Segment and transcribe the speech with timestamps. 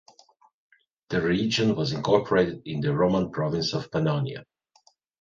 [1.09, 4.47] The region was incorporated in the Roman province of Pannonia.